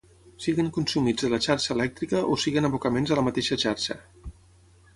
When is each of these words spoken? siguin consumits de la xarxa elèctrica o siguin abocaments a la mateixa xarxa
siguin 0.45 0.69
consumits 0.77 1.25
de 1.25 1.29
la 1.33 1.39
xarxa 1.47 1.75
elèctrica 1.75 2.21
o 2.35 2.37
siguin 2.45 2.69
abocaments 2.71 3.13
a 3.17 3.19
la 3.21 3.25
mateixa 3.29 3.59
xarxa 3.65 3.99